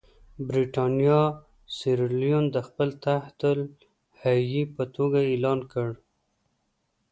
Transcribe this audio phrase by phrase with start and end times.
[0.47, 1.21] برېټانیا
[1.77, 5.89] سیریلیون د خپل تحت الحیې په توګه اعلان کړ.